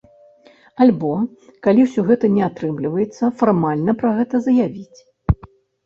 [0.85, 1.11] Альбо
[1.67, 4.99] калі ўсё гэта не атрымліваецца, фармальна пра гэта заявіць.